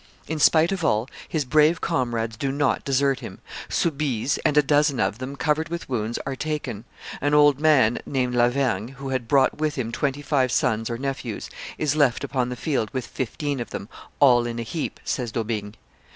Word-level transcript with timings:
In 0.27 0.39
spite 0.39 0.71
of 0.71 0.83
all, 0.83 1.07
his 1.29 1.45
brave 1.45 1.79
comrades 1.79 2.35
do 2.35 2.51
not 2.51 2.83
desert 2.83 3.19
him; 3.19 3.37
Soubise 3.69 4.39
and 4.43 4.57
a 4.57 4.63
dozen 4.63 4.99
of 4.99 5.19
them, 5.19 5.35
covered 5.35 5.69
with 5.69 5.87
wounds, 5.87 6.17
are 6.25 6.35
taken; 6.35 6.85
an 7.21 7.35
old 7.35 7.59
man, 7.59 7.99
named 8.07 8.33
La 8.33 8.49
Vergne, 8.49 8.93
who 8.95 9.09
had 9.09 9.27
brought 9.27 9.59
with 9.59 9.75
him 9.75 9.91
twenty 9.91 10.23
five 10.23 10.51
sons 10.51 10.89
or 10.89 10.97
nephews, 10.97 11.51
is 11.77 11.95
left 11.95 12.23
upon 12.23 12.49
the 12.49 12.55
field 12.55 12.89
with 12.95 13.05
fifteen 13.05 13.59
of 13.59 13.69
them, 13.69 13.87
'all 14.19 14.47
in 14.47 14.57
a 14.57 14.63
heap,' 14.63 14.99
says 15.03 15.31
D'Aubigne. 15.31 15.73